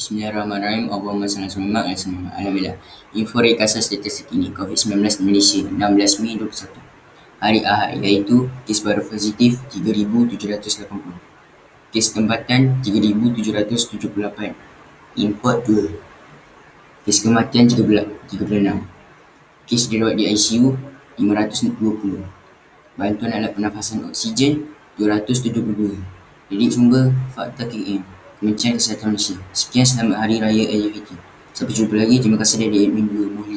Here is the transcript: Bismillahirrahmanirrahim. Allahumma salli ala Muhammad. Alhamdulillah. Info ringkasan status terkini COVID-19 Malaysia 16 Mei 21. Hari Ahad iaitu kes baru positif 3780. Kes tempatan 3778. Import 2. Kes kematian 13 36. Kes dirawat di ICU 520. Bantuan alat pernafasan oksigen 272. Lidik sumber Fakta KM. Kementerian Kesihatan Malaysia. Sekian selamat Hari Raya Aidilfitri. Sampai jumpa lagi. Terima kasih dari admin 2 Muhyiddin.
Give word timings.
Bismillahirrahmanirrahim. 0.00 0.88
Allahumma 0.88 1.28
salli 1.28 1.44
ala 1.44 1.60
Muhammad. 1.60 1.92
Alhamdulillah. 2.32 2.80
Info 3.12 3.36
ringkasan 3.36 3.84
status 3.84 4.24
terkini 4.24 4.48
COVID-19 4.48 4.96
Malaysia 5.20 5.60
16 5.60 5.76
Mei 6.24 6.40
21. 6.40 6.72
Hari 7.36 7.60
Ahad 7.68 8.00
iaitu 8.00 8.48
kes 8.64 8.80
baru 8.80 9.04
positif 9.04 9.60
3780. 9.68 10.88
Kes 11.92 12.16
tempatan 12.16 12.80
3778. 12.80 14.56
Import 15.20 15.68
2. 15.68 15.92
Kes 17.04 17.20
kematian 17.20 17.68
13 17.68 18.40
36. 18.40 18.80
Kes 19.68 19.84
dirawat 19.84 20.16
di 20.16 20.32
ICU 20.32 20.80
520. 21.20 22.24
Bantuan 22.96 23.36
alat 23.36 23.52
pernafasan 23.52 24.08
oksigen 24.08 24.64
272. 24.96 26.00
Lidik 26.48 26.72
sumber 26.72 27.12
Fakta 27.36 27.68
KM. 27.68 28.19
Kementerian 28.40 28.80
Kesihatan 28.80 29.12
Malaysia. 29.12 29.36
Sekian 29.52 29.84
selamat 29.84 30.16
Hari 30.16 30.40
Raya 30.40 30.64
Aidilfitri. 30.72 31.12
Sampai 31.52 31.76
jumpa 31.76 31.92
lagi. 31.92 32.16
Terima 32.24 32.40
kasih 32.40 32.56
dari 32.64 32.88
admin 32.88 33.04
2 33.04 33.36
Muhyiddin. 33.36 33.49